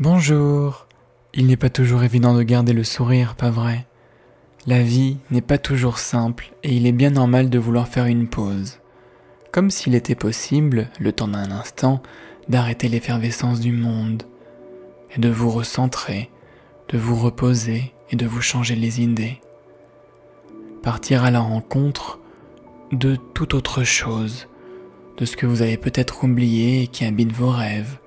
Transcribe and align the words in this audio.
Bonjour. 0.00 0.86
Il 1.34 1.48
n'est 1.48 1.56
pas 1.56 1.70
toujours 1.70 2.04
évident 2.04 2.32
de 2.32 2.44
garder 2.44 2.72
le 2.72 2.84
sourire, 2.84 3.34
pas 3.34 3.50
vrai? 3.50 3.84
La 4.64 4.80
vie 4.80 5.16
n'est 5.32 5.40
pas 5.40 5.58
toujours 5.58 5.98
simple 5.98 6.52
et 6.62 6.72
il 6.72 6.86
est 6.86 6.92
bien 6.92 7.10
normal 7.10 7.50
de 7.50 7.58
vouloir 7.58 7.88
faire 7.88 8.06
une 8.06 8.28
pause. 8.28 8.78
Comme 9.50 9.70
s'il 9.70 9.96
était 9.96 10.14
possible, 10.14 10.88
le 11.00 11.10
temps 11.10 11.26
d'un 11.26 11.50
instant, 11.50 12.00
d'arrêter 12.48 12.88
l'effervescence 12.88 13.58
du 13.58 13.72
monde 13.72 14.22
et 15.16 15.20
de 15.20 15.28
vous 15.28 15.50
recentrer, 15.50 16.30
de 16.90 16.96
vous 16.96 17.16
reposer 17.16 17.92
et 18.10 18.14
de 18.14 18.26
vous 18.26 18.40
changer 18.40 18.76
les 18.76 19.00
idées. 19.00 19.40
Partir 20.80 21.24
à 21.24 21.32
la 21.32 21.40
rencontre 21.40 22.20
de 22.92 23.16
toute 23.34 23.52
autre 23.52 23.82
chose, 23.82 24.46
de 25.16 25.24
ce 25.24 25.36
que 25.36 25.46
vous 25.46 25.60
avez 25.60 25.76
peut-être 25.76 26.22
oublié 26.22 26.82
et 26.84 26.86
qui 26.86 27.04
habite 27.04 27.32
vos 27.32 27.50
rêves 27.50 27.98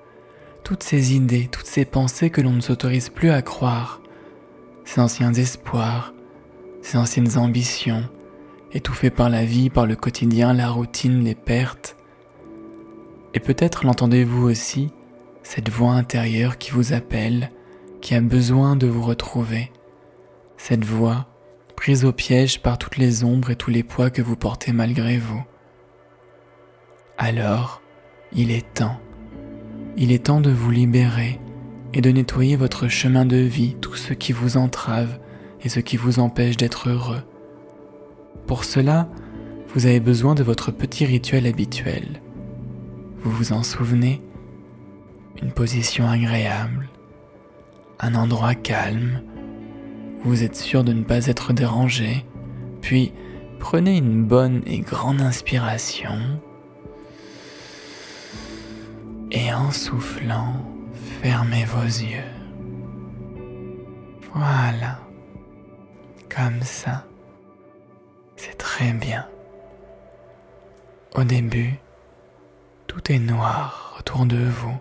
toutes 0.64 0.82
ces 0.82 1.14
idées, 1.14 1.48
toutes 1.50 1.66
ces 1.66 1.84
pensées 1.84 2.30
que 2.30 2.40
l'on 2.40 2.52
ne 2.52 2.60
s'autorise 2.60 3.08
plus 3.08 3.30
à 3.30 3.42
croire, 3.42 4.00
ces 4.84 5.00
anciens 5.00 5.32
espoirs, 5.32 6.14
ces 6.82 6.98
anciennes 6.98 7.38
ambitions, 7.38 8.08
étouffées 8.72 9.10
par 9.10 9.28
la 9.28 9.44
vie, 9.44 9.70
par 9.70 9.86
le 9.86 9.96
quotidien, 9.96 10.52
la 10.54 10.70
routine, 10.70 11.24
les 11.24 11.34
pertes. 11.34 11.96
Et 13.34 13.40
peut-être 13.40 13.84
l'entendez-vous 13.84 14.48
aussi, 14.48 14.92
cette 15.42 15.70
voix 15.70 15.92
intérieure 15.92 16.58
qui 16.58 16.70
vous 16.70 16.92
appelle, 16.92 17.50
qui 18.00 18.14
a 18.14 18.20
besoin 18.20 18.76
de 18.76 18.86
vous 18.86 19.02
retrouver, 19.02 19.72
cette 20.56 20.84
voix 20.84 21.26
prise 21.76 22.04
au 22.04 22.12
piège 22.12 22.60
par 22.60 22.78
toutes 22.78 22.96
les 22.96 23.24
ombres 23.24 23.50
et 23.50 23.56
tous 23.56 23.70
les 23.70 23.82
poids 23.82 24.10
que 24.10 24.22
vous 24.22 24.36
portez 24.36 24.72
malgré 24.72 25.18
vous. 25.18 25.42
Alors, 27.18 27.82
il 28.32 28.50
est 28.50 28.72
temps 28.74 29.00
il 29.96 30.12
est 30.12 30.24
temps 30.24 30.40
de 30.40 30.50
vous 30.50 30.70
libérer 30.70 31.38
et 31.94 32.00
de 32.00 32.10
nettoyer 32.10 32.56
votre 32.56 32.88
chemin 32.88 33.26
de 33.26 33.36
vie, 33.36 33.76
tout 33.80 33.94
ce 33.94 34.14
qui 34.14 34.32
vous 34.32 34.56
entrave 34.56 35.18
et 35.62 35.68
ce 35.68 35.80
qui 35.80 35.96
vous 35.96 36.18
empêche 36.18 36.56
d'être 36.56 36.88
heureux. 36.88 37.22
Pour 38.46 38.64
cela, 38.64 39.08
vous 39.74 39.86
avez 39.86 40.00
besoin 40.00 40.34
de 40.34 40.42
votre 40.42 40.70
petit 40.70 41.04
rituel 41.04 41.46
habituel. 41.46 42.20
Vous 43.20 43.30
vous 43.30 43.52
en 43.52 43.62
souvenez? 43.62 44.20
Une 45.42 45.52
position 45.52 46.08
agréable, 46.08 46.88
un 48.00 48.14
endroit 48.14 48.54
calme, 48.54 49.22
vous 50.24 50.42
êtes 50.44 50.56
sûr 50.56 50.84
de 50.84 50.92
ne 50.92 51.02
pas 51.02 51.26
être 51.26 51.52
dérangé, 51.52 52.24
puis 52.80 53.12
prenez 53.58 53.96
une 53.96 54.24
bonne 54.24 54.62
et 54.66 54.80
grande 54.80 55.20
inspiration 55.20 56.18
et 59.32 59.52
en 59.52 59.70
soufflant, 59.70 60.62
fermez 61.22 61.64
vos 61.64 61.82
yeux. 61.82 62.30
Voilà, 64.34 64.98
comme 66.28 66.60
ça. 66.62 67.06
C'est 68.36 68.58
très 68.58 68.92
bien. 68.92 69.26
Au 71.14 71.24
début, 71.24 71.78
tout 72.86 73.10
est 73.10 73.18
noir 73.18 73.96
autour 73.98 74.26
de 74.26 74.44
vous, 74.44 74.76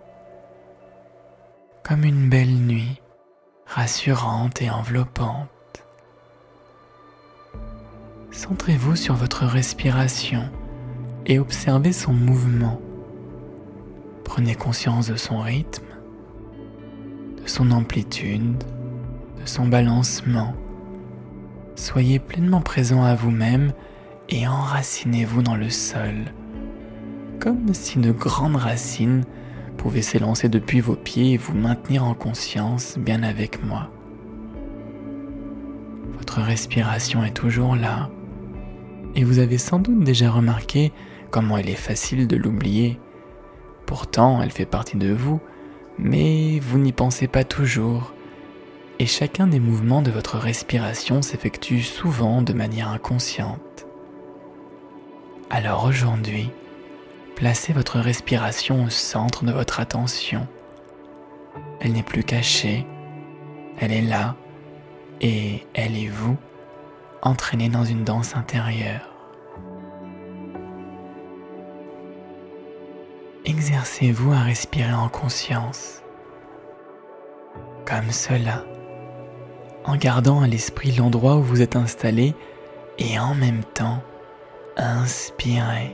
comme 1.84 2.04
une 2.04 2.30
belle 2.30 2.54
nuit, 2.54 3.02
rassurante 3.66 4.62
et 4.62 4.70
enveloppante. 4.70 5.50
Centrez-vous 8.32 8.98
sur 8.98 9.16
votre 9.16 9.46
respiration 9.46 10.50
et 11.26 11.40
observez 11.40 11.94
son 11.94 12.14
mouvement 12.14 12.82
Prenez 14.34 14.56
conscience 14.56 15.10
de 15.10 15.18
son 15.18 15.42
rythme, 15.42 15.84
de 17.44 17.46
son 17.50 17.70
amplitude, 17.70 18.64
de 19.38 19.46
son 19.46 19.68
balancement. 19.68 20.54
Soyez 21.76 22.18
pleinement 22.18 22.62
présent 22.62 23.04
à 23.04 23.14
vous-même 23.14 23.74
et 24.30 24.48
enracinez-vous 24.48 25.42
dans 25.42 25.58
le 25.58 25.70
sol, 25.70 26.32
comme 27.42 27.74
si 27.74 28.00
de 28.00 28.14
grandes 28.14 28.56
racines 28.56 29.26
pouvaient 29.76 30.02
s'élancer 30.02 30.48
depuis 30.48 30.80
vos 30.80 30.96
pieds 30.96 31.34
et 31.34 31.38
vous 31.38 31.54
maintenir 31.54 32.06
en 32.06 32.14
conscience 32.14 32.98
bien 32.98 33.24
avec 33.24 33.62
moi. 33.66 33.92
Votre 36.18 36.40
respiration 36.40 37.22
est 37.26 37.36
toujours 37.36 37.76
là, 37.76 38.10
et 39.14 39.26
vous 39.26 39.40
avez 39.40 39.58
sans 39.58 39.80
doute 39.80 40.06
déjà 40.06 40.32
remarqué 40.32 40.94
comment 41.32 41.58
il 41.58 41.68
est 41.68 41.76
facile 41.76 42.28
de 42.28 42.38
l'oublier 42.38 42.98
Pourtant, 43.92 44.42
elle 44.42 44.52
fait 44.52 44.66
partie 44.66 44.96
de 44.96 45.12
vous, 45.12 45.42
mais 45.98 46.60
vous 46.60 46.78
n'y 46.78 46.94
pensez 46.94 47.28
pas 47.28 47.44
toujours. 47.44 48.14
Et 49.00 49.06
chacun 49.06 49.48
des 49.48 49.60
mouvements 49.60 50.02
de 50.02 50.12
votre 50.12 50.38
respiration 50.38 51.22
s'effectue 51.22 51.82
souvent 51.82 52.42
de 52.42 52.54
manière 52.54 52.88
inconsciente. 52.88 53.86
Alors 55.50 55.84
aujourd'hui, 55.84 56.52
placez 57.36 57.74
votre 57.74 58.00
respiration 58.00 58.86
au 58.86 58.90
centre 58.90 59.44
de 59.44 59.52
votre 59.52 59.82
attention. 59.82 60.48
Elle 61.82 61.92
n'est 61.92 62.02
plus 62.02 62.24
cachée, 62.24 62.88
elle 63.78 63.92
est 63.92 64.02
là, 64.02 64.38
et 65.20 65.68
elle 65.74 65.98
et 65.98 66.08
vous, 66.08 66.38
entraînés 67.22 67.68
dans 67.68 67.84
une 67.84 68.06
danse 68.06 68.38
intérieure. 68.38 69.11
Exercez-vous 73.52 74.32
à 74.32 74.40
respirer 74.40 74.94
en 74.94 75.10
conscience, 75.10 76.02
comme 77.86 78.10
cela, 78.12 78.64
en 79.84 79.98
gardant 79.98 80.42
à 80.42 80.48
l'esprit 80.48 80.94
l'endroit 80.94 81.36
où 81.36 81.44
vous 81.44 81.62
êtes 81.62 81.76
installé 81.76 82.34
et 82.98 83.20
en 83.20 83.36
même 83.36 83.66
temps 83.74 84.02
inspirez 84.78 85.92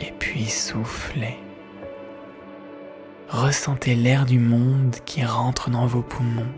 et 0.00 0.12
puis 0.18 0.46
soufflez. 0.46 1.38
Ressentez 3.28 3.94
l'air 3.94 4.26
du 4.26 4.40
monde 4.40 4.96
qui 5.04 5.24
rentre 5.24 5.70
dans 5.70 5.86
vos 5.86 6.02
poumons. 6.02 6.54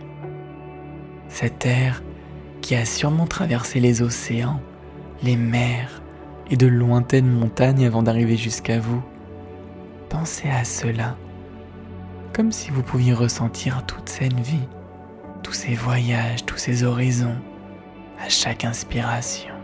Cet 1.28 1.66
air 1.66 2.02
qui 2.62 2.75
a 2.75 2.87
sûrement 2.87 3.26
traversé 3.26 3.81
les 3.81 4.00
océans, 4.00 4.62
les 5.22 5.37
mers 5.37 6.00
et 6.50 6.56
de 6.56 6.66
lointaines 6.66 7.31
montagnes 7.31 7.84
avant 7.84 8.02
d'arriver 8.02 8.38
jusqu'à 8.38 8.81
vous. 8.81 9.02
Pensez 10.10 10.50
à 10.50 10.65
cela, 10.65 11.16
comme 12.34 12.53
si 12.53 12.71
vous 12.71 12.82
pouviez 12.82 13.15
ressentir 13.15 13.87
toute 13.87 14.09
cette 14.09 14.38
vie, 14.38 14.69
tous 15.43 15.54
ces 15.54 15.75
voyages, 15.75 16.44
tous 16.44 16.59
ces 16.59 16.84
horizons, 16.84 17.38
à 18.22 18.28
chaque 18.28 18.65
inspiration. 18.66 19.54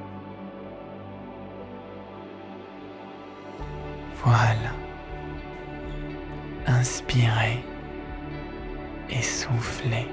Voilà. 4.25 4.73
Inspirez 6.67 7.63
et 9.11 9.23
soufflez, 9.23 10.09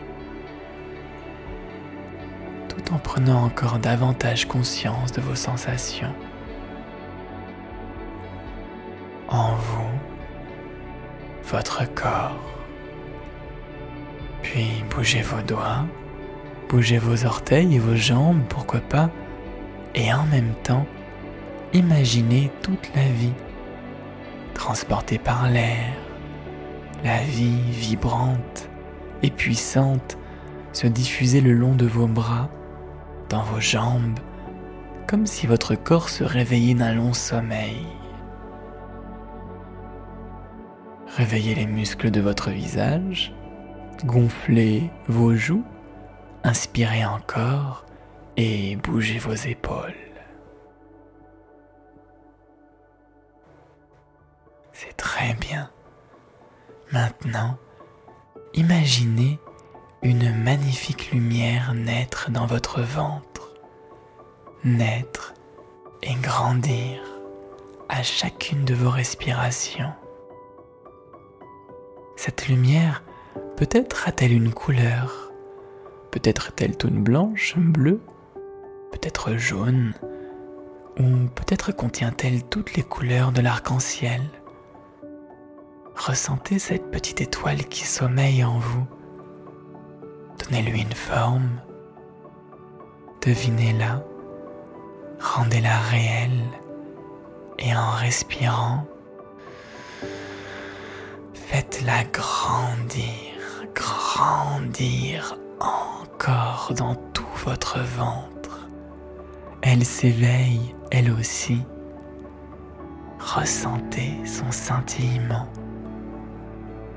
tout 2.67 2.93
en 2.93 2.97
prenant 2.97 3.45
encore 3.45 3.79
davantage 3.79 4.47
conscience 4.47 5.13
de 5.13 5.21
vos 5.21 5.35
sensations. 5.35 6.13
en 9.33 9.55
vous, 9.55 9.92
votre 11.53 11.85
corps. 11.93 12.41
Puis 14.41 14.83
bougez 14.89 15.21
vos 15.21 15.43
doigts, 15.43 15.85
bougez 16.67 16.97
vos 16.97 17.25
orteils 17.27 17.75
et 17.75 17.79
vos 17.79 17.95
jambes, 17.95 18.41
pourquoi 18.49 18.79
pas, 18.79 19.11
et 19.93 20.11
en 20.11 20.23
même 20.25 20.55
temps, 20.63 20.87
imaginez 21.71 22.49
toute 22.63 22.89
la 22.95 23.03
vie, 23.03 23.35
transportée 24.55 25.19
par 25.19 25.47
l'air, 25.47 25.93
la 27.03 27.19
vie 27.19 27.61
vibrante 27.69 28.67
et 29.21 29.29
puissante 29.29 30.17
se 30.71 30.87
diffuser 30.87 31.39
le 31.39 31.53
long 31.53 31.75
de 31.75 31.85
vos 31.85 32.07
bras, 32.07 32.49
dans 33.29 33.43
vos 33.43 33.61
jambes, 33.61 34.19
comme 35.07 35.27
si 35.27 35.45
votre 35.45 35.75
corps 35.75 36.09
se 36.09 36.23
réveillait 36.23 36.73
d'un 36.73 36.95
long 36.95 37.13
sommeil. 37.13 37.85
Réveillez 41.17 41.53
les 41.53 41.67
muscles 41.67 42.09
de 42.09 42.19
votre 42.19 42.49
visage, 42.49 43.31
gonflez 44.03 44.89
vos 45.07 45.35
joues, 45.35 45.63
inspirez 46.43 47.05
encore 47.05 47.85
et 48.35 48.77
bougez 48.77 49.19
vos 49.19 49.35
épaules. 49.35 49.93
C'est 54.71 54.97
très 54.97 55.35
bien. 55.35 55.69
Maintenant, 56.91 57.59
imaginez 58.55 59.39
une 60.01 60.33
magnifique 60.35 61.11
lumière 61.11 61.75
naître 61.75 62.31
dans 62.31 62.47
votre 62.47 62.81
ventre, 62.81 63.53
naître 64.63 65.35
et 66.01 66.15
grandir 66.15 67.03
à 67.87 68.01
chacune 68.01 68.65
de 68.65 68.73
vos 68.73 68.89
respirations. 68.89 69.93
Cette 72.25 72.47
lumière, 72.47 73.03
peut-être 73.57 74.07
a-t-elle 74.07 74.31
une 74.31 74.53
couleur? 74.53 75.33
Peut-être 76.09 76.47
est-elle 76.47 76.77
toute 76.77 76.93
blanche, 76.93 77.57
bleue, 77.57 77.99
peut-être 78.93 79.35
jaune, 79.35 79.93
ou 80.97 81.27
peut-être 81.35 81.73
contient-elle 81.73 82.41
toutes 82.45 82.75
les 82.75 82.83
couleurs 82.83 83.33
de 83.33 83.41
l'arc-en-ciel? 83.41 84.21
Ressentez 85.97 86.59
cette 86.59 86.91
petite 86.91 87.19
étoile 87.19 87.65
qui 87.65 87.85
sommeille 87.85 88.45
en 88.45 88.57
vous. 88.57 88.87
Donnez-lui 90.45 90.83
une 90.83 90.93
forme. 90.93 91.59
Devinez-la. 93.21 94.01
Rendez-la 95.19 95.77
réelle. 95.77 96.41
Et 97.59 97.75
en 97.75 97.91
respirant, 97.91 98.85
faites-la 101.53 102.03
grandir, 102.05 103.63
grandir 103.75 105.37
encore 105.59 106.73
dans 106.75 106.95
tout 107.13 107.35
votre 107.45 107.77
ventre. 107.79 108.67
Elle 109.61 109.85
s'éveille, 109.85 110.73
elle 110.89 111.11
aussi. 111.11 111.61
Ressentez 113.19 114.15
son 114.25 114.49
scintillement, 114.49 115.47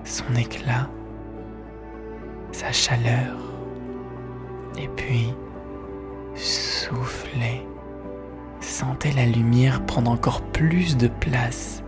son 0.04 0.34
éclat, 0.34 0.88
sa 2.50 2.72
chaleur. 2.72 3.36
Et 4.78 4.88
puis, 4.88 5.34
soufflez. 6.34 7.66
Sentez 8.60 9.12
la 9.12 9.26
lumière 9.26 9.84
prendre 9.84 10.10
encore 10.10 10.40
plus 10.40 10.96
de 10.96 11.08
place, 11.08 11.82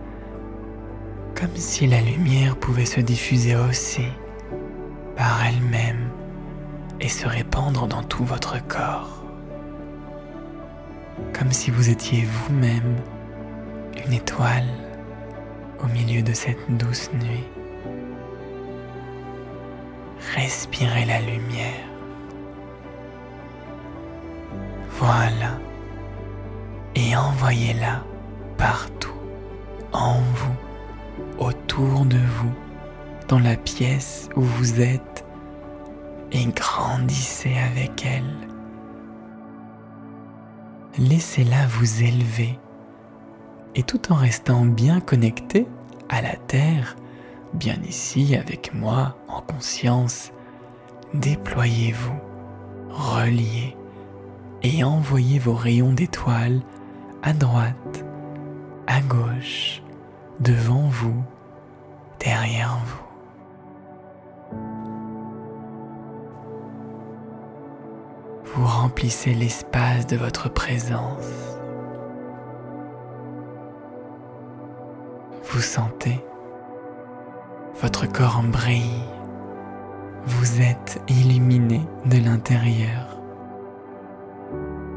comme 1.39 1.55
si 1.55 1.87
la 1.87 2.01
lumière 2.01 2.57
pouvait 2.57 2.85
se 2.85 2.99
diffuser 2.99 3.55
aussi 3.55 4.05
par 5.15 5.45
elle-même 5.45 6.09
et 6.99 7.07
se 7.07 7.27
répandre 7.27 7.87
dans 7.87 8.03
tout 8.03 8.25
votre 8.25 8.61
corps, 8.67 9.23
comme 11.37 11.51
si 11.51 11.71
vous 11.71 11.89
étiez 11.89 12.25
vous-même 12.25 12.97
une 14.05 14.11
étoile 14.11 14.67
au 15.81 15.87
milieu 15.87 16.21
de 16.21 16.33
cette 16.33 16.59
douce 16.77 17.09
nuit. 17.13 17.45
Respirez 20.35 21.05
la 21.05 21.21
lumière. 21.21 21.87
Voilà. 24.91 25.57
Et 26.95 27.15
envoyez-la 27.15 28.03
partout, 28.57 29.13
en 29.93 30.15
vous, 30.19 30.68
de 31.79 32.17
vous, 32.17 32.51
dans 33.29 33.39
la 33.39 33.55
pièce 33.55 34.27
où 34.35 34.41
vous 34.41 34.81
êtes 34.81 35.25
et 36.33 36.45
grandissez 36.47 37.55
avec 37.57 38.05
elle. 38.05 38.49
Laissez-la 40.97 41.67
vous 41.67 42.03
élever 42.03 42.59
et 43.75 43.83
tout 43.83 44.11
en 44.11 44.15
restant 44.15 44.65
bien 44.65 44.99
connecté 44.99 45.67
à 46.09 46.21
la 46.21 46.35
Terre, 46.35 46.97
bien 47.53 47.77
ici 47.87 48.35
avec 48.35 48.73
moi 48.73 49.15
en 49.29 49.39
conscience, 49.39 50.33
déployez-vous, 51.13 52.19
reliez 52.89 53.77
et 54.63 54.83
envoyez 54.83 55.39
vos 55.39 55.55
rayons 55.55 55.93
d'étoiles 55.93 56.61
à 57.23 57.31
droite, 57.31 58.03
à 58.87 58.99
gauche, 58.99 59.81
devant 60.41 60.89
vous, 60.89 61.23
derrière 62.19 62.77
vous. 62.85 63.09
vous 68.59 68.65
remplissez 68.65 69.33
l'espace 69.33 70.05
de 70.07 70.17
votre 70.17 70.49
présence. 70.49 71.57
Vous 75.43 75.61
sentez, 75.61 76.19
votre 77.81 78.05
corps 78.05 78.43
brille, 78.43 79.03
vous 80.25 80.61
êtes 80.61 81.01
illuminé 81.07 81.81
de 82.05 82.17
l'intérieur. 82.17 83.21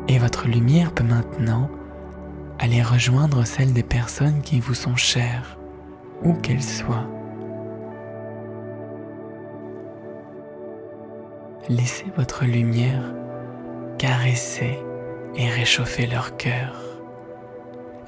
Et 0.09 0.19
votre 0.19 0.49
lumière 0.49 0.93
peut 0.93 1.05
maintenant 1.05 1.71
aller 2.59 2.83
rejoindre 2.83 3.45
celle 3.45 3.73
des 3.73 3.85
personnes 3.85 4.41
qui 4.43 4.59
vous 4.59 4.75
sont 4.75 4.97
chères, 4.97 5.57
où 6.25 6.35
qu'elles 6.35 6.63
soient. 6.63 7.07
Laissez 11.69 12.07
votre 12.17 12.45
lumière 12.45 13.03
caresser 13.99 14.79
et 15.37 15.49
réchauffer 15.49 16.07
leur 16.07 16.37
cœur. 16.37 16.75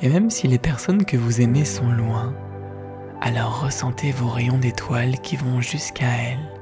Et 0.03 0.09
même 0.09 0.29
si 0.29 0.49
les 0.49 0.59
personnes 0.59 1.05
que 1.05 1.17
vous 1.17 1.41
aimez 1.41 1.65
sont 1.65 1.89
loin, 1.89 2.35
alors 3.21 3.63
ressentez 3.63 4.11
vos 4.11 4.29
rayons 4.29 4.59
d'étoiles 4.59 5.21
qui 5.21 5.37
vont 5.37 5.61
jusqu'à 5.61 6.09
elles, 6.09 6.53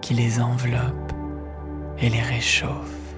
qui 0.00 0.14
les 0.14 0.40
enveloppent 0.40 1.12
et 1.98 2.08
les 2.10 2.20
réchauffent. 2.20 3.16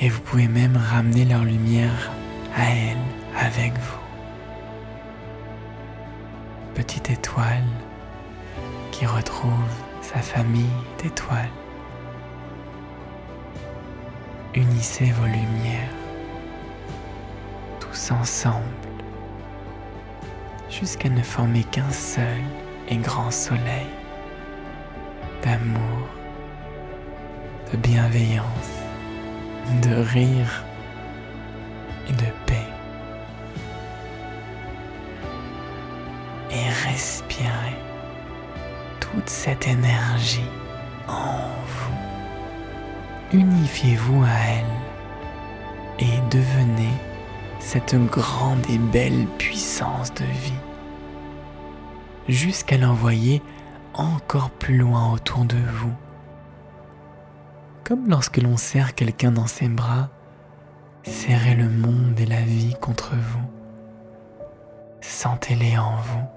Et 0.00 0.08
vous 0.08 0.20
pouvez 0.22 0.48
même 0.48 0.76
ramener 0.76 1.24
leur 1.24 1.44
lumière 1.44 2.10
à 2.56 2.64
elles 2.70 3.46
avec 3.46 3.72
vous. 3.74 4.03
Petite 6.74 7.10
étoile 7.10 7.62
qui 8.90 9.06
retrouve 9.06 9.52
sa 10.02 10.18
famille 10.18 10.66
d'étoiles. 11.00 11.48
Unissez 14.56 15.12
vos 15.12 15.26
lumières 15.26 15.94
tous 17.78 18.10
ensemble 18.10 18.64
jusqu'à 20.68 21.08
ne 21.10 21.22
former 21.22 21.62
qu'un 21.62 21.90
seul 21.90 22.42
et 22.88 22.96
grand 22.96 23.30
soleil 23.30 23.86
d'amour, 25.44 26.08
de 27.70 27.76
bienveillance, 27.76 28.82
de 29.80 29.94
rire 29.94 30.64
Et 37.34 37.42
respirez 37.42 37.76
toute 39.00 39.28
cette 39.28 39.66
énergie 39.66 40.48
en 41.08 41.38
vous 41.66 43.38
unifiez-vous 43.38 44.22
à 44.22 44.28
elle 44.28 46.06
et 46.06 46.20
devenez 46.30 46.92
cette 47.58 47.96
grande 47.96 48.64
et 48.70 48.78
belle 48.78 49.26
puissance 49.38 50.14
de 50.14 50.24
vie 50.24 50.52
jusqu'à 52.28 52.78
l'envoyer 52.78 53.42
encore 53.94 54.50
plus 54.50 54.76
loin 54.76 55.12
autour 55.12 55.44
de 55.44 55.56
vous. 55.56 55.92
Comme 57.84 58.08
lorsque 58.08 58.38
l'on 58.38 58.56
serre 58.56 58.94
quelqu'un 58.94 59.32
dans 59.32 59.46
ses 59.46 59.68
bras, 59.68 60.08
serrez 61.02 61.54
le 61.54 61.68
monde 61.68 62.18
et 62.18 62.26
la 62.26 62.42
vie 62.42 62.74
contre 62.80 63.14
vous. 63.14 63.50
Sentez-les 65.00 65.76
en 65.76 65.96
vous 65.96 66.33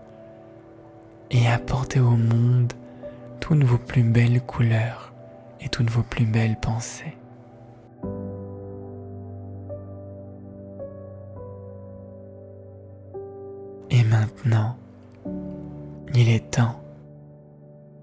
et 1.31 1.47
apportez 1.47 1.99
au 1.99 2.15
monde 2.15 2.73
toutes 3.39 3.63
vos 3.63 3.77
plus 3.77 4.03
belles 4.03 4.41
couleurs 4.41 5.13
et 5.61 5.69
toutes 5.69 5.89
vos 5.89 6.03
plus 6.03 6.25
belles 6.25 6.57
pensées. 6.59 7.15
Et 13.89 14.03
maintenant, 14.03 14.77
il 16.13 16.29
est 16.29 16.51
temps. 16.51 16.81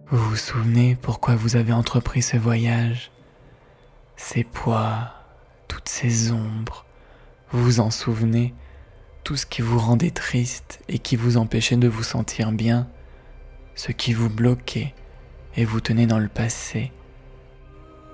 Vous 0.08 0.18
vous 0.30 0.36
souvenez 0.36 0.96
pourquoi 0.96 1.34
vous 1.34 1.56
avez 1.56 1.72
entrepris 1.72 2.22
ce 2.22 2.36
voyage? 2.36 3.10
Ces 4.16 4.44
poids, 4.44 5.12
toutes 5.68 5.88
ces 5.88 6.30
ombres, 6.30 6.84
vous 7.50 7.62
vous 7.62 7.80
en 7.80 7.90
souvenez? 7.90 8.54
Tout 9.24 9.36
ce 9.36 9.46
qui 9.46 9.62
vous 9.62 9.78
rendait 9.78 10.10
triste 10.10 10.80
et 10.88 10.98
qui 10.98 11.16
vous 11.16 11.36
empêchait 11.36 11.76
de 11.76 11.88
vous 11.88 12.02
sentir 12.02 12.52
bien, 12.52 12.86
ce 13.74 13.92
qui 13.92 14.12
vous 14.12 14.28
bloquait 14.28 14.94
et 15.56 15.64
vous 15.64 15.80
tenait 15.80 16.06
dans 16.06 16.18
le 16.18 16.28
passé, 16.28 16.92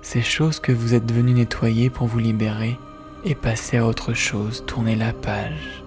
ces 0.01 0.21
choses 0.21 0.59
que 0.59 0.71
vous 0.71 0.93
êtes 0.93 1.11
venu 1.11 1.33
nettoyer 1.33 1.89
pour 1.89 2.07
vous 2.07 2.19
libérer 2.19 2.77
et 3.23 3.35
passer 3.35 3.77
à 3.77 3.85
autre 3.85 4.13
chose, 4.13 4.63
tourner 4.65 4.95
la 4.95 5.13
page. 5.13 5.83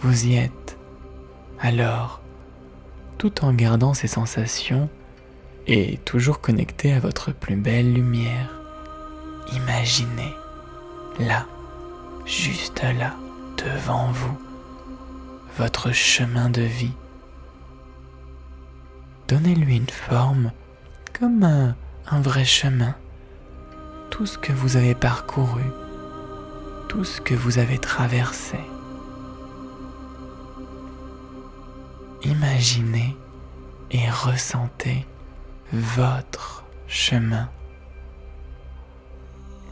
Vous 0.00 0.26
y 0.26 0.36
êtes. 0.36 0.76
Alors, 1.58 2.20
tout 3.16 3.44
en 3.44 3.54
gardant 3.54 3.94
ces 3.94 4.08
sensations 4.08 4.90
et 5.66 5.98
toujours 6.04 6.40
connecté 6.40 6.92
à 6.92 7.00
votre 7.00 7.32
plus 7.32 7.56
belle 7.56 7.94
lumière, 7.94 8.50
imaginez, 9.54 10.34
là, 11.18 11.46
juste 12.26 12.82
là, 12.82 13.14
devant 13.56 14.10
vous, 14.12 14.38
votre 15.56 15.92
chemin 15.92 16.50
de 16.50 16.62
vie 16.62 16.92
Donnez-lui 19.28 19.78
une 19.78 19.90
forme 19.90 20.52
comme 21.18 21.42
un, 21.42 21.74
vrai 22.20 22.44
chemin. 22.44 22.94
Tout 24.08 24.24
ce 24.24 24.38
que 24.38 24.52
vous 24.52 24.76
avez 24.76 24.94
parcouru, 24.94 25.64
tout 26.88 27.02
ce 27.02 27.20
que 27.20 27.34
vous 27.34 27.58
avez 27.58 27.78
traversé. 27.78 28.58
Imaginez 32.22 33.16
et 33.90 34.08
ressentez 34.08 35.04
votre 35.72 36.64
chemin. 36.86 37.48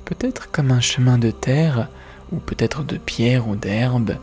Peut-être 0.05 0.51
comme 0.51 0.73
un 0.73 0.81
chemin 0.81 1.17
de 1.17 1.31
terre, 1.31 1.89
ou 2.33 2.39
peut-être 2.39 2.83
de 2.83 2.97
pierre 2.97 3.47
ou 3.47 3.55
d'herbe, 3.55 4.17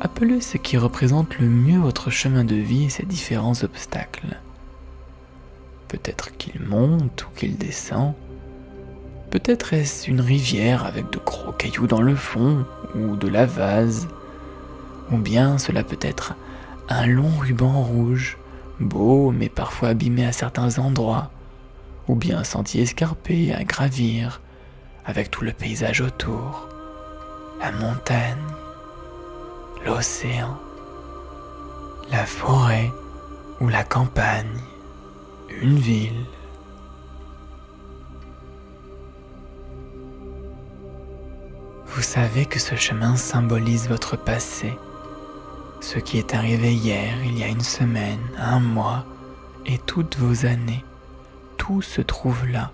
appelez 0.00 0.40
ce 0.40 0.56
qui 0.56 0.76
représente 0.76 1.38
le 1.38 1.48
mieux 1.48 1.78
votre 1.78 2.10
chemin 2.10 2.42
de 2.42 2.56
vie 2.56 2.86
et 2.86 2.90
ses 2.90 3.06
différents 3.06 3.62
obstacles. 3.62 4.36
Peut-être 5.88 6.36
qu'il 6.36 6.60
monte 6.60 7.24
ou 7.24 7.34
qu'il 7.34 7.56
descend. 7.56 8.12
Peut-être 9.30 9.72
est-ce 9.72 10.10
une 10.10 10.20
rivière 10.20 10.84
avec 10.84 11.10
de 11.10 11.18
gros 11.18 11.52
cailloux 11.52 11.86
dans 11.86 12.02
le 12.02 12.14
fond 12.14 12.64
ou 12.94 13.16
de 13.16 13.28
la 13.28 13.46
vase. 13.46 14.08
Ou 15.10 15.16
bien 15.16 15.58
cela 15.58 15.82
peut 15.82 15.98
être 16.00 16.34
un 16.90 17.06
long 17.06 17.30
ruban 17.38 17.82
rouge, 17.82 18.36
beau 18.80 19.30
mais 19.30 19.48
parfois 19.48 19.88
abîmé 19.88 20.26
à 20.26 20.32
certains 20.32 20.78
endroits. 20.78 21.30
Ou 22.06 22.14
bien 22.14 22.38
un 22.38 22.44
sentier 22.44 22.82
escarpé 22.82 23.54
à 23.54 23.64
gravir 23.64 24.40
avec 25.06 25.30
tout 25.30 25.44
le 25.44 25.52
paysage 25.52 26.02
autour. 26.02 26.68
La 27.60 27.72
montagne, 27.72 28.36
l'océan, 29.84 30.58
la 32.10 32.24
forêt 32.24 32.90
ou 33.60 33.68
la 33.68 33.84
campagne 33.84 34.60
une 35.50 35.78
ville. 35.78 36.24
Vous 41.86 42.02
savez 42.02 42.46
que 42.46 42.60
ce 42.60 42.76
chemin 42.76 43.16
symbolise 43.16 43.88
votre 43.88 44.16
passé, 44.16 44.76
ce 45.80 45.98
qui 45.98 46.18
est 46.18 46.34
arrivé 46.34 46.74
hier, 46.74 47.14
il 47.24 47.38
y 47.38 47.42
a 47.42 47.48
une 47.48 47.60
semaine, 47.60 48.20
un 48.38 48.60
mois, 48.60 49.04
et 49.66 49.78
toutes 49.78 50.16
vos 50.16 50.46
années. 50.46 50.84
Tout 51.56 51.82
se 51.82 52.00
trouve 52.00 52.46
là, 52.46 52.72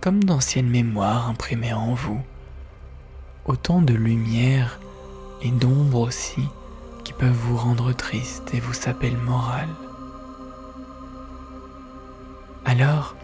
comme 0.00 0.22
d'anciennes 0.22 0.70
mémoires 0.70 1.28
imprimées 1.28 1.72
en 1.72 1.94
vous. 1.94 2.20
Autant 3.44 3.82
de 3.82 3.94
lumière 3.94 4.78
et 5.42 5.50
d'ombre 5.50 6.00
aussi 6.00 6.48
qui 7.04 7.12
peuvent 7.12 7.30
vous 7.32 7.56
rendre 7.56 7.92
triste 7.92 8.54
et 8.54 8.60
vous 8.60 8.72
saper 8.72 9.10
le 9.10 9.18
moral. 9.18 9.68
Alors, 12.64 13.16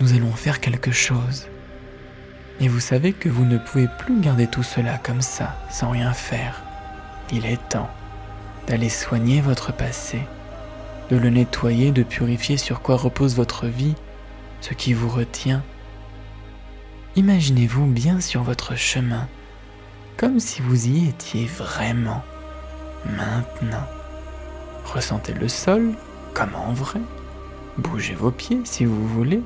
nous 0.00 0.14
allons 0.14 0.32
faire 0.32 0.60
quelque 0.60 0.90
chose. 0.90 1.46
Et 2.60 2.68
vous 2.68 2.80
savez 2.80 3.12
que 3.12 3.28
vous 3.28 3.44
ne 3.44 3.58
pouvez 3.58 3.88
plus 3.98 4.20
garder 4.20 4.46
tout 4.46 4.62
cela 4.62 4.98
comme 4.98 5.22
ça, 5.22 5.56
sans 5.70 5.90
rien 5.90 6.12
faire. 6.12 6.62
Il 7.32 7.46
est 7.46 7.68
temps 7.68 7.90
d'aller 8.66 8.88
soigner 8.88 9.40
votre 9.40 9.72
passé, 9.72 10.20
de 11.10 11.16
le 11.16 11.30
nettoyer, 11.30 11.92
de 11.92 12.02
purifier 12.02 12.56
sur 12.56 12.80
quoi 12.80 12.96
repose 12.96 13.36
votre 13.36 13.66
vie, 13.66 13.94
ce 14.60 14.74
qui 14.74 14.92
vous 14.92 15.08
retient. 15.08 15.62
Imaginez-vous 17.16 17.86
bien 17.86 18.20
sur 18.20 18.42
votre 18.42 18.76
chemin, 18.76 19.28
comme 20.16 20.40
si 20.40 20.62
vous 20.62 20.86
y 20.86 21.08
étiez 21.08 21.46
vraiment, 21.46 22.22
maintenant. 23.16 23.86
Ressentez 24.84 25.32
le 25.32 25.48
sol 25.48 25.94
comme 26.34 26.54
en 26.54 26.72
vrai. 26.72 27.00
Bougez 27.78 28.14
vos 28.14 28.30
pieds 28.30 28.60
si 28.64 28.84
vous 28.84 29.08
voulez 29.08 29.42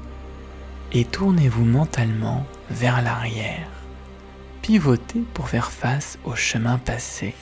et 0.92 1.04
tournez-vous 1.04 1.64
mentalement 1.64 2.47
vers 2.70 3.00
l'arrière. 3.00 3.68
Pivotez 4.61 5.23
pour 5.32 5.49
faire 5.49 5.70
face 5.70 6.18
au 6.25 6.35
chemin 6.35 6.76
passé. 6.78 7.35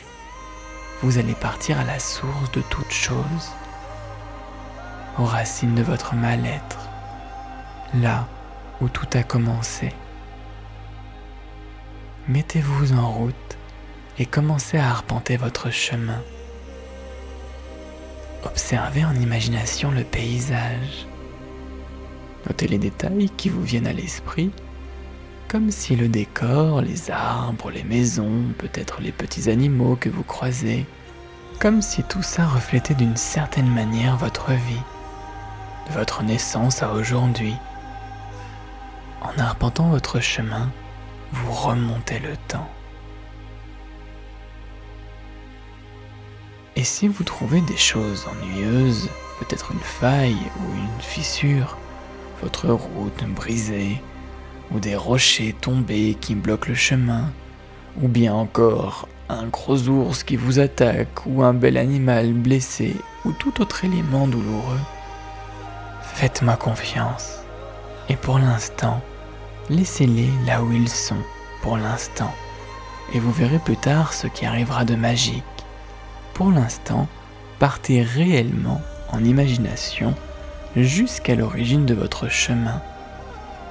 Vous 1.03 1.19
allez 1.19 1.35
partir 1.35 1.81
à 1.81 1.85
la 1.85 1.99
source 1.99 2.53
de 2.53 2.63
toute 2.63 2.93
chose, 2.93 3.51
aux 5.19 5.25
racines 5.25 5.75
de 5.75 5.83
votre 5.83 6.15
mal-être, 6.15 6.89
là 7.95 8.29
où 8.81 8.89
tout 8.89 9.09
a 9.15 9.23
commencé. 9.23 9.93
Mettez-vous 12.29 12.93
en 12.93 13.11
route 13.11 13.59
et 14.19 14.27
commencez 14.27 14.79
à 14.79 14.89
arpenter 14.89 15.37
votre 15.37 15.71
chemin. 15.71 16.23
Observez 18.47 19.05
en 19.05 19.15
imagination 19.17 19.91
le 19.91 20.05
paysage. 20.05 21.09
Notez 22.47 22.69
les 22.69 22.79
détails 22.79 23.29
qui 23.37 23.49
vous 23.49 23.63
viennent 23.63 23.89
à 23.89 23.93
l'esprit, 23.93 24.53
comme 25.49 25.73
si 25.73 25.97
le 25.97 26.07
décor, 26.07 26.81
les 26.81 27.11
arbres, 27.11 27.73
les 27.73 27.83
maisons, 27.83 28.45
peut-être 28.57 29.01
les 29.01 29.11
petits 29.11 29.51
animaux 29.51 29.97
que 29.97 30.09
vous 30.09 30.23
croisez, 30.23 30.87
comme 31.59 31.83
si 31.83 32.05
tout 32.05 32.23
ça 32.23 32.47
reflétait 32.47 32.95
d'une 32.95 33.17
certaine 33.17 33.69
manière 33.69 34.17
votre 34.17 34.53
vie, 34.53 34.83
de 35.89 35.95
votre 35.95 36.23
naissance 36.23 36.85
à 36.85 36.93
aujourd'hui. 36.93 37.55
En 39.23 39.37
arpentant 39.41 39.89
votre 39.89 40.21
chemin, 40.21 40.71
vous 41.33 41.51
remontez 41.51 42.21
le 42.21 42.37
temps. 42.47 42.71
Et 46.77 46.85
si 46.85 47.09
vous 47.09 47.25
trouvez 47.25 47.63
des 47.63 47.77
choses 47.77 48.27
ennuyeuses, 48.31 49.09
peut-être 49.41 49.73
une 49.73 49.81
faille 49.81 50.37
ou 50.61 50.75
une 50.75 51.01
fissure, 51.01 51.79
votre 52.43 52.69
route 52.69 53.25
brisée, 53.35 54.03
ou 54.71 54.79
des 54.79 54.95
rochers 54.95 55.55
tombés 55.59 56.19
qui 56.21 56.35
bloquent 56.35 56.69
le 56.69 56.75
chemin, 56.75 57.33
ou 58.03 58.09
bien 58.09 58.35
encore 58.35 59.09
un 59.31 59.47
gros 59.47 59.89
ours 59.89 60.23
qui 60.23 60.37
vous 60.37 60.59
attaque, 60.59 61.25
ou 61.25 61.43
un 61.43 61.55
bel 61.55 61.79
animal 61.79 62.35
blessé, 62.35 62.95
ou 63.25 63.33
tout 63.33 63.63
autre 63.63 63.87
élément 63.87 64.29
douloureux, 64.29 64.81
faites-moi 66.03 66.57
confiance. 66.57 67.39
Et 68.11 68.17
pour 68.17 68.39
l'instant, 68.39 69.01
laissez-les 69.71 70.29
là 70.47 70.63
où 70.63 70.71
ils 70.73 70.91
sont, 70.91 71.23
pour 71.63 71.79
l'instant, 71.79 72.35
et 73.15 73.19
vous 73.19 73.33
verrez 73.33 73.61
plus 73.61 73.79
tard 73.79 74.13
ce 74.13 74.27
qui 74.27 74.45
arrivera 74.45 74.85
de 74.85 74.95
magique 74.95 75.43
pour 76.37 76.51
l'instant, 76.51 77.09
partez 77.59 78.03
réellement 78.03 78.83
en 79.09 79.25
imagination 79.25 80.15
jusqu'à 80.77 81.35
l'origine 81.35 81.87
de 81.87 81.95
votre 81.95 82.29
chemin. 82.29 82.83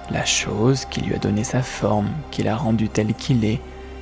La 0.09 0.25
chose 0.25 0.85
qui 0.85 1.01
lui 1.01 1.13
a 1.13 1.19
donné 1.19 1.43
sa 1.43 1.61
forme, 1.61 2.09
qui 2.31 2.41
l'a 2.41 2.55
rendu 2.55 2.89
tel 2.89 3.13
qu'il 3.13 3.45
est, 3.45 3.61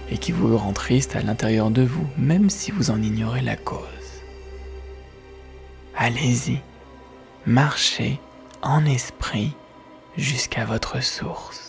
et 0.10 0.18
qui 0.18 0.32
vous 0.32 0.56
rend 0.58 0.72
triste 0.72 1.18
à 1.18 1.22
l'intérieur 1.22 1.72
de 1.72 1.82
vous, 1.82 2.08
même 2.18 2.50
si 2.50 2.72
vous 2.72 2.90
en 2.90 3.02
ignorez 3.02 3.42
la 3.42 3.58
cause. 3.58 3.82
Allez-y, 5.98 6.62
marchez 7.46 8.18
en 8.62 8.86
esprit 8.86 9.52
jusqu'à 10.16 10.64
votre 10.64 11.04
source. 11.04 11.63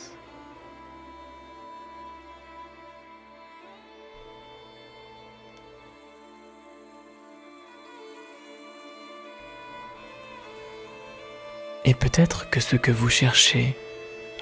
Et 11.87 11.93
peut-être 11.93 12.49
que 12.49 12.61
ce 12.61 12.77
que 12.77 12.91
vous 12.91 13.11
cherchez 13.11 13.77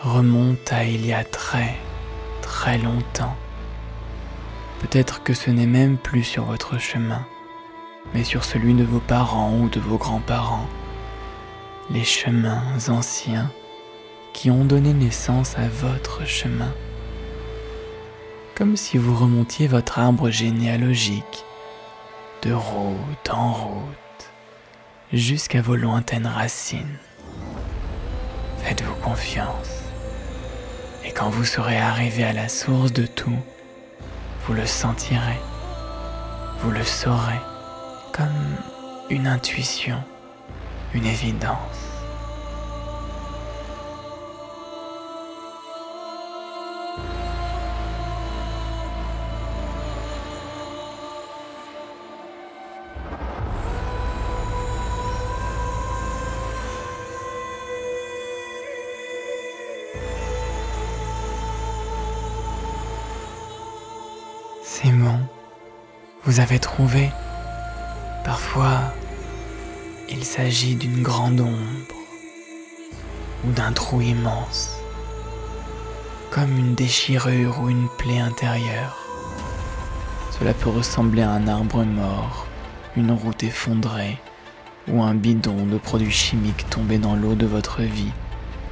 remonte 0.00 0.72
à 0.72 0.84
il 0.84 1.04
y 1.04 1.12
a 1.12 1.24
très, 1.24 1.74
très 2.40 2.78
longtemps. 2.78 3.36
Peut-être 4.80 5.24
que 5.24 5.34
ce 5.34 5.50
n'est 5.50 5.66
même 5.66 5.96
plus 5.96 6.22
sur 6.22 6.44
votre 6.44 6.78
chemin, 6.78 7.26
mais 8.14 8.22
sur 8.22 8.44
celui 8.44 8.74
de 8.74 8.84
vos 8.84 9.00
parents 9.00 9.58
ou 9.58 9.68
de 9.68 9.80
vos 9.80 9.98
grands-parents. 9.98 10.68
Les 11.90 12.04
chemins 12.04 12.62
anciens 12.88 13.50
qui 14.32 14.48
ont 14.50 14.64
donné 14.64 14.92
naissance 14.92 15.58
à 15.58 15.66
votre 15.68 16.24
chemin. 16.24 16.72
Comme 18.54 18.76
si 18.76 18.98
vous 18.98 19.16
remontiez 19.16 19.66
votre 19.66 19.98
arbre 19.98 20.30
généalogique 20.30 21.44
de 22.42 22.52
route 22.52 23.30
en 23.30 23.52
route 23.52 24.32
jusqu'à 25.12 25.60
vos 25.60 25.76
lointaines 25.76 26.26
racines. 26.26 26.98
Faites-vous 28.62 28.94
confiance. 28.96 29.82
Et 31.04 31.12
quand 31.12 31.30
vous 31.30 31.44
serez 31.44 31.78
arrivé 31.78 32.24
à 32.24 32.32
la 32.32 32.48
source 32.48 32.92
de 32.92 33.06
tout, 33.06 33.38
vous 34.46 34.54
le 34.54 34.66
sentirez, 34.66 35.40
vous 36.60 36.70
le 36.70 36.84
saurez 36.84 37.40
comme 38.12 38.56
une 39.10 39.26
intuition, 39.26 40.02
une 40.94 41.06
évidence. 41.06 41.91
Vous 66.32 66.40
avez 66.40 66.58
trouvé. 66.58 67.10
Parfois, 68.24 68.94
il 70.08 70.24
s'agit 70.24 70.76
d'une 70.76 71.02
grande 71.02 71.42
ombre 71.42 71.98
ou 73.44 73.50
d'un 73.50 73.72
trou 73.72 74.00
immense, 74.00 74.78
comme 76.30 76.56
une 76.56 76.74
déchirure 76.74 77.60
ou 77.60 77.68
une 77.68 77.86
plaie 77.98 78.20
intérieure. 78.20 78.96
Cela 80.30 80.54
peut 80.54 80.70
ressembler 80.70 81.20
à 81.20 81.32
un 81.32 81.48
arbre 81.48 81.84
mort, 81.84 82.46
une 82.96 83.10
route 83.10 83.42
effondrée 83.42 84.16
ou 84.88 85.02
un 85.02 85.14
bidon 85.14 85.66
de 85.66 85.76
produits 85.76 86.10
chimiques 86.10 86.64
tombé 86.70 86.96
dans 86.96 87.14
l'eau 87.14 87.34
de 87.34 87.46
votre 87.46 87.82
vie 87.82 88.12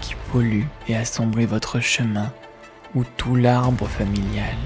qui 0.00 0.14
pollue 0.32 0.64
et 0.88 0.96
assombrit 0.96 1.44
votre 1.44 1.78
chemin 1.80 2.32
ou 2.94 3.04
tout 3.18 3.36
l'arbre 3.36 3.86
familial. 3.86 4.56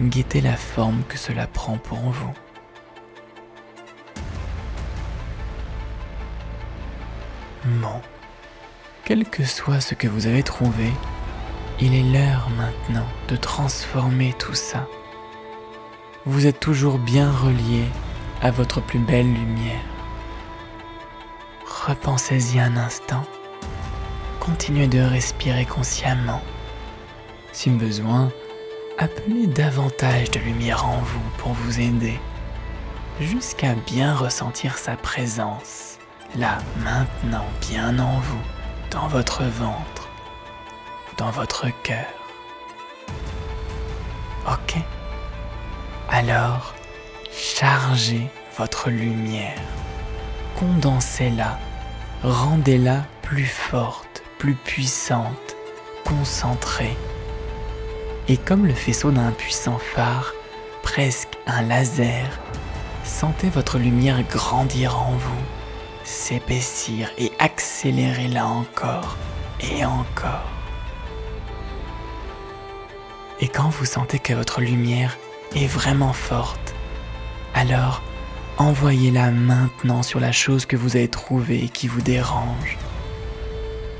Guettez 0.00 0.40
la 0.40 0.56
forme 0.56 1.04
que 1.08 1.16
cela 1.16 1.46
prend 1.46 1.78
pour 1.78 1.98
vous. 1.98 2.34
Bon, 7.64 8.00
quel 9.04 9.24
que 9.24 9.44
soit 9.44 9.80
ce 9.80 9.94
que 9.94 10.08
vous 10.08 10.26
avez 10.26 10.42
trouvé, 10.42 10.90
il 11.80 11.94
est 11.94 12.02
l'heure 12.02 12.50
maintenant 12.56 13.06
de 13.28 13.36
transformer 13.36 14.34
tout 14.38 14.54
ça. 14.54 14.88
Vous 16.26 16.46
êtes 16.46 16.58
toujours 16.58 16.98
bien 16.98 17.30
relié 17.30 17.84
à 18.42 18.50
votre 18.50 18.80
plus 18.80 18.98
belle 18.98 19.32
lumière. 19.32 19.84
Repensez-y 21.86 22.58
un 22.58 22.76
instant. 22.76 23.24
Continuez 24.40 24.88
de 24.88 25.00
respirer 25.00 25.66
consciemment. 25.66 26.42
Si 27.52 27.70
besoin, 27.70 28.32
appelez 28.98 29.46
davantage 29.46 30.30
de 30.30 30.38
lumière 30.40 30.86
en 30.86 30.98
vous 30.98 31.30
pour 31.38 31.52
vous 31.52 31.80
aider, 31.80 32.18
jusqu'à 33.20 33.74
bien 33.74 34.14
ressentir 34.14 34.78
sa 34.78 34.96
présence, 34.96 35.98
là, 36.36 36.58
maintenant, 36.82 37.46
bien 37.60 37.98
en 37.98 38.18
vous, 38.20 38.42
dans 38.90 39.08
votre 39.08 39.42
ventre, 39.44 40.08
dans 41.16 41.30
votre 41.30 41.66
cœur. 41.82 42.06
Ok. 44.46 44.76
Alors, 46.08 46.74
chargez 47.32 48.28
votre 48.56 48.90
lumière, 48.90 49.60
condensez-la, 50.56 51.58
rendez-la 52.22 53.04
plus 53.22 53.46
forte, 53.46 54.22
plus 54.38 54.54
puissante, 54.54 55.56
concentrée 56.04 56.96
et 58.28 58.36
comme 58.36 58.66
le 58.66 58.74
faisceau 58.74 59.10
d'un 59.10 59.32
puissant 59.32 59.78
phare, 59.78 60.32
presque 60.82 61.36
un 61.46 61.62
laser, 61.62 62.38
sentez 63.04 63.48
votre 63.50 63.78
lumière 63.78 64.22
grandir 64.22 64.98
en 64.98 65.12
vous, 65.12 65.44
s'épaissir 66.04 67.10
et 67.18 67.32
accélérer 67.38 68.28
là 68.28 68.46
encore 68.46 69.16
et 69.60 69.84
encore. 69.84 70.50
Et 73.40 73.48
quand 73.48 73.68
vous 73.68 73.84
sentez 73.84 74.18
que 74.18 74.32
votre 74.32 74.60
lumière 74.60 75.18
est 75.54 75.66
vraiment 75.66 76.12
forte, 76.12 76.74
alors 77.54 78.02
envoyez-la 78.56 79.30
maintenant 79.32 80.02
sur 80.02 80.20
la 80.20 80.32
chose 80.32 80.64
que 80.64 80.76
vous 80.76 80.96
avez 80.96 81.08
trouvée 81.08 81.64
et 81.64 81.68
qui 81.68 81.88
vous 81.88 82.00
dérange. 82.00 82.78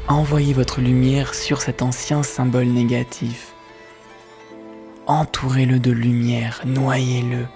Envoyez 0.09 0.55
votre 0.55 0.81
lumière 0.81 1.35
sur 1.35 1.61
cet 1.61 1.83
ancien 1.83 2.23
symbole 2.23 2.67
négatif 2.67 3.54
entourez-le 5.07 5.79
de 5.79 5.91
lumière, 5.91 6.63
noyez-le, 6.65 7.47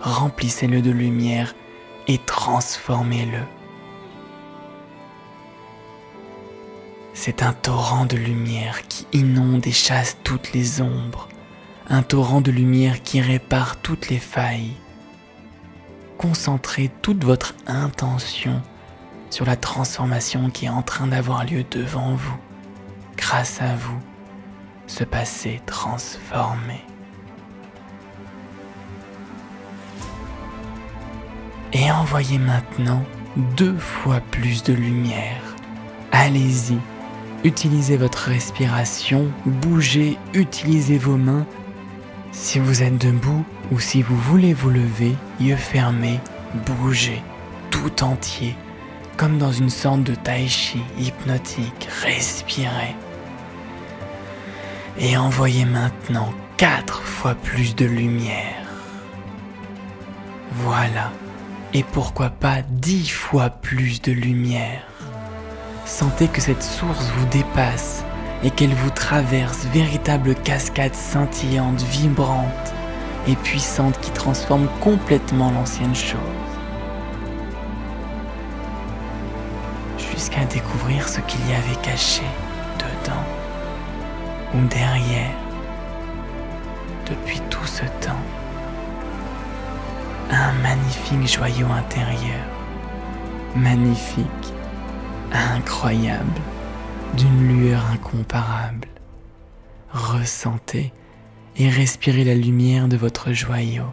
remplissez-le 0.00 0.82
de 0.82 0.90
lumière 0.90 1.54
et 2.06 2.18
transformez-le. 2.18 3.40
C'est 7.14 7.42
un 7.42 7.52
torrent 7.52 8.06
de 8.06 8.16
lumière 8.16 8.86
qui 8.88 9.06
inonde 9.12 9.66
et 9.66 9.72
chasse 9.72 10.18
toutes 10.24 10.52
les 10.52 10.80
ombres, 10.80 11.28
un 11.88 12.02
torrent 12.02 12.40
de 12.40 12.50
lumière 12.50 13.02
qui 13.02 13.20
répare 13.20 13.76
toutes 13.76 14.08
les 14.08 14.18
failles. 14.18 14.74
Concentrez 16.18 16.90
toute 17.02 17.24
votre 17.24 17.54
intention 17.66 18.62
sur 19.30 19.46
la 19.46 19.56
transformation 19.56 20.50
qui 20.50 20.66
est 20.66 20.70
en 20.70 20.82
train 20.82 21.06
d'avoir 21.06 21.44
lieu 21.44 21.64
devant 21.70 22.14
vous, 22.14 22.38
grâce 23.16 23.60
à 23.60 23.74
vous 23.74 23.98
ce 24.86 25.04
passé 25.04 25.60
transformé. 25.66 26.80
Et 31.72 31.90
envoyez 31.90 32.38
maintenant 32.38 33.02
deux 33.56 33.76
fois 33.76 34.20
plus 34.30 34.62
de 34.62 34.72
lumière. 34.72 35.42
Allez-y, 36.12 36.78
utilisez 37.42 37.96
votre 37.96 38.28
respiration, 38.28 39.28
bougez, 39.44 40.16
utilisez 40.34 40.98
vos 40.98 41.16
mains. 41.16 41.46
Si 42.30 42.58
vous 42.58 42.82
êtes 42.82 42.98
debout 42.98 43.44
ou 43.72 43.80
si 43.80 44.02
vous 44.02 44.16
voulez 44.16 44.54
vous 44.54 44.70
lever, 44.70 45.14
yeux 45.40 45.56
fermés, 45.56 46.20
bougez 46.66 47.22
tout 47.70 48.04
entier, 48.04 48.54
comme 49.16 49.38
dans 49.38 49.52
une 49.52 49.70
sorte 49.70 50.04
de 50.04 50.14
tai 50.14 50.46
chi 50.46 50.80
hypnotique. 50.96 51.88
Respirez 52.02 52.94
et 54.98 55.16
envoyez 55.16 55.64
maintenant 55.64 56.32
quatre 56.56 57.02
fois 57.02 57.34
plus 57.34 57.74
de 57.74 57.84
lumière. 57.84 58.62
Voilà, 60.52 61.10
et 61.72 61.82
pourquoi 61.82 62.30
pas 62.30 62.62
dix 62.62 63.10
fois 63.10 63.50
plus 63.50 64.00
de 64.00 64.12
lumière? 64.12 64.86
Sentez 65.84 66.28
que 66.28 66.40
cette 66.40 66.62
source 66.62 67.10
vous 67.16 67.26
dépasse 67.26 68.04
et 68.42 68.50
qu'elle 68.50 68.74
vous 68.74 68.90
traverse, 68.90 69.66
véritable 69.72 70.34
cascade 70.34 70.94
scintillante, 70.94 71.82
vibrante 71.82 72.72
et 73.26 73.34
puissante 73.36 73.98
qui 74.00 74.10
transforme 74.10 74.68
complètement 74.80 75.50
l'ancienne 75.50 75.94
chose. 75.94 76.20
Jusqu'à 79.98 80.44
découvrir 80.44 81.08
ce 81.08 81.20
qu'il 81.22 81.40
y 81.48 81.54
avait 81.54 81.80
caché 81.82 82.22
ou 84.54 84.66
derrière 84.68 85.36
depuis 87.06 87.40
tout 87.50 87.66
ce 87.66 87.84
temps 88.00 88.24
un 90.30 90.52
magnifique 90.62 91.26
joyau 91.26 91.66
intérieur, 91.66 92.46
magnifique, 93.54 94.26
incroyable, 95.32 96.40
d'une 97.16 97.48
lueur 97.48 97.84
incomparable. 97.92 98.88
Ressentez 99.92 100.92
et 101.56 101.68
respirez 101.68 102.24
la 102.24 102.34
lumière 102.34 102.88
de 102.88 102.96
votre 102.96 103.32
joyau 103.32 103.84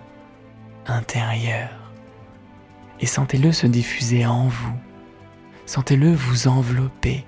intérieur 0.88 1.70
et 3.00 3.06
sentez-le 3.06 3.52
se 3.52 3.68
diffuser 3.68 4.26
en 4.26 4.48
vous. 4.48 4.76
Sentez-le 5.66 6.14
vous 6.14 6.48
envelopper 6.48 7.26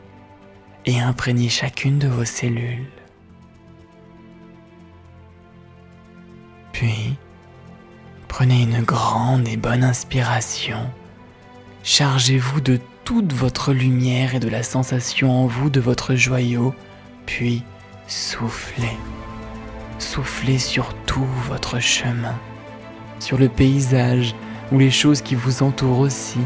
et 0.85 0.99
imprégner 0.99 1.49
chacune 1.49 1.99
de 1.99 2.07
vos 2.07 2.25
cellules. 2.25 2.92
Puis, 6.73 7.15
prenez 8.27 8.63
une 8.63 8.81
grande 8.81 9.47
et 9.47 9.57
bonne 9.57 9.83
inspiration. 9.83 10.89
Chargez-vous 11.83 12.59
de 12.61 12.79
toute 13.05 13.31
votre 13.31 13.73
lumière 13.73 14.35
et 14.35 14.39
de 14.39 14.49
la 14.49 14.63
sensation 14.63 15.31
en 15.31 15.45
vous 15.45 15.69
de 15.69 15.79
votre 15.79 16.15
joyau, 16.15 16.73
puis 17.25 17.63
soufflez. 18.07 18.97
Soufflez 19.99 20.57
sur 20.57 20.93
tout 21.05 21.27
votre 21.47 21.79
chemin, 21.79 22.37
sur 23.19 23.37
le 23.37 23.49
paysage 23.49 24.35
ou 24.71 24.79
les 24.79 24.91
choses 24.91 25.21
qui 25.21 25.35
vous 25.35 25.63
entourent 25.63 25.99
aussi. 25.99 26.39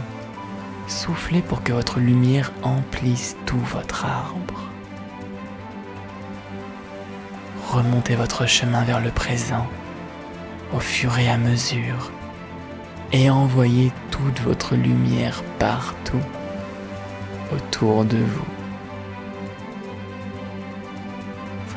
Soufflez 0.87 1.41
pour 1.41 1.63
que 1.63 1.73
votre 1.73 1.99
lumière 1.99 2.51
emplisse 2.63 3.37
tout 3.45 3.59
votre 3.59 4.05
arbre. 4.05 4.69
Remontez 7.69 8.15
votre 8.15 8.45
chemin 8.45 8.83
vers 8.83 8.99
le 8.99 9.11
présent 9.11 9.67
au 10.73 10.79
fur 10.79 11.17
et 11.17 11.29
à 11.29 11.37
mesure 11.37 12.11
et 13.13 13.29
envoyez 13.29 13.91
toute 14.11 14.39
votre 14.41 14.75
lumière 14.75 15.43
partout 15.59 16.21
autour 17.53 18.03
de 18.03 18.17
vous. 18.17 18.45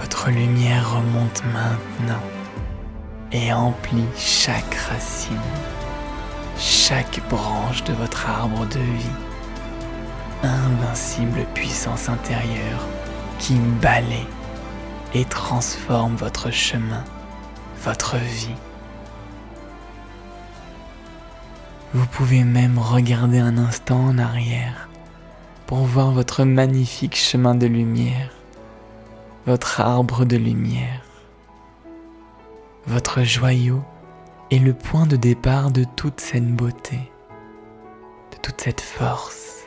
Votre 0.01 0.31
lumière 0.31 0.97
remonte 0.97 1.43
maintenant 1.53 2.23
et 3.33 3.53
emplit 3.53 4.07
chaque 4.17 4.75
racine, 4.75 5.37
chaque 6.59 7.21
branche 7.29 7.85
de 7.85 7.93
votre 7.93 8.29
arbre 8.29 8.67
de 8.67 8.81
vie. 8.81 9.17
Invincible 10.43 11.45
puissance 11.55 12.09
intérieure 12.09 12.87
qui 13.39 13.55
balaie 13.81 14.27
et 15.15 15.25
transforme 15.25 16.17
votre 16.17 16.51
chemin, 16.51 17.05
votre 17.85 18.17
vie 18.17 18.57
Vous 21.93 22.07
pouvez 22.07 22.45
même 22.45 22.79
regarder 22.79 23.41
un 23.41 23.59
instant 23.59 23.99
en 23.99 24.19
arrière 24.19 24.89
pour 25.67 25.79
voir 25.79 26.13
votre 26.13 26.45
magnifique 26.45 27.17
chemin 27.17 27.57
de 27.57 27.67
lumière, 27.67 28.31
votre 29.45 29.81
arbre 29.81 30.25
de 30.25 30.37
lumière, 30.37 31.03
votre 32.87 33.25
joyau 33.25 33.83
est 34.53 34.61
le 34.61 34.73
point 34.73 35.07
de 35.07 35.17
départ 35.17 35.73
de 35.73 35.85
toute 35.97 36.21
cette 36.21 36.55
beauté, 36.55 36.99
de 38.31 38.37
toute 38.41 38.61
cette 38.61 38.81
force. 38.81 39.65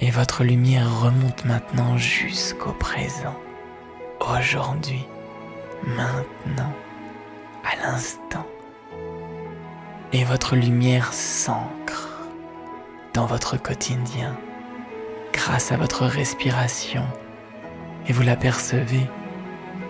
Et 0.00 0.10
votre 0.10 0.42
lumière 0.42 1.02
remonte 1.02 1.44
maintenant 1.44 1.96
jusqu'au 1.96 2.72
présent, 2.72 3.36
aujourd'hui, 4.20 5.06
maintenant, 5.86 6.72
à 7.64 7.76
l'instant. 7.76 8.46
Et 10.14 10.24
votre 10.24 10.56
lumière 10.56 11.12
s'ancre 11.14 12.10
dans 13.14 13.24
votre 13.24 13.56
quotidien 13.56 14.36
grâce 15.32 15.72
à 15.72 15.76
votre 15.78 16.04
respiration 16.04 17.04
et 18.06 18.12
vous 18.12 18.22
l'apercevez 18.22 19.06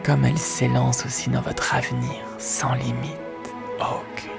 comme 0.04 0.24
elle 0.24 0.38
s'élance 0.38 1.04
aussi 1.06 1.28
dans 1.28 1.40
votre 1.40 1.74
avenir 1.74 2.20
sans 2.38 2.74
limite 2.74 3.18
aucune. 3.80 4.30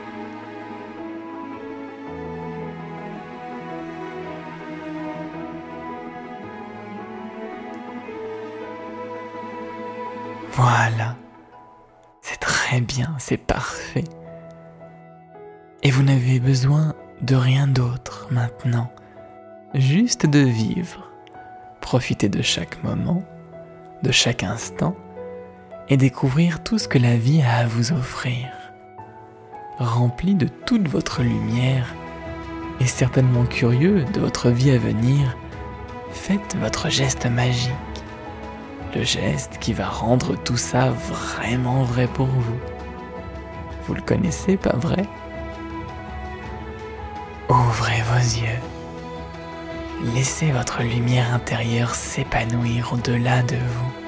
Voilà, 10.53 11.17
c'est 12.21 12.39
très 12.39 12.79
bien, 12.79 13.15
c'est 13.17 13.37
parfait. 13.37 14.03
Et 15.85 15.91
vous 15.91 16.03
n'avez 16.03 16.39
besoin 16.39 16.93
de 17.21 17.35
rien 17.35 17.67
d'autre 17.67 18.27
maintenant, 18.31 18.89
juste 19.73 20.25
de 20.25 20.39
vivre, 20.39 21.09
profiter 21.81 22.29
de 22.29 22.41
chaque 22.41 22.81
moment, 22.85 23.21
de 24.01 24.09
chaque 24.09 24.43
instant 24.43 24.95
et 25.89 25.97
découvrir 25.97 26.63
tout 26.63 26.77
ce 26.77 26.87
que 26.87 26.97
la 26.97 27.17
vie 27.17 27.41
a 27.41 27.57
à 27.57 27.65
vous 27.65 27.91
offrir. 27.91 28.47
Rempli 29.77 30.35
de 30.35 30.47
toute 30.47 30.87
votre 30.87 31.21
lumière 31.21 31.93
et 32.79 32.85
certainement 32.85 33.45
curieux 33.45 34.05
de 34.13 34.21
votre 34.21 34.49
vie 34.49 34.71
à 34.71 34.77
venir, 34.77 35.35
faites 36.11 36.55
votre 36.61 36.87
geste 36.87 37.25
magique. 37.25 37.73
Le 38.95 39.03
geste 39.03 39.57
qui 39.59 39.73
va 39.73 39.89
rendre 39.89 40.41
tout 40.43 40.55
ça 40.55 40.91
vraiment 40.91 41.83
vrai 41.83 42.07
pour 42.07 42.27
vous. 42.27 42.59
Vous 43.85 43.95
le 43.95 44.01
connaissez, 44.01 44.55
pas 44.55 44.77
vrai? 44.77 45.03
Ouvrez 47.49 48.01
vos 48.03 48.41
yeux. 48.41 48.59
Laissez 50.15 50.51
votre 50.51 50.81
lumière 50.83 51.33
intérieure 51.33 51.95
s'épanouir 51.95 52.93
au-delà 52.93 53.41
de 53.43 53.55
vous 53.55 54.03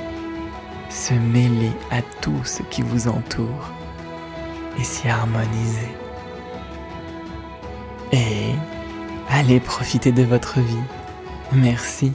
se 0.89 1.13
mêler 1.13 1.71
à 1.91 2.01
tout 2.21 2.43
ce 2.43 2.63
qui 2.63 2.81
vous 2.81 3.07
entoure 3.07 3.71
et 4.79 4.83
s'y 4.83 5.07
harmoniser. 5.07 5.89
Et 8.11 8.53
allez 9.29 9.59
profiter 9.59 10.11
de 10.11 10.23
votre 10.23 10.59
vie. 10.59 10.83
Merci. 11.51 12.13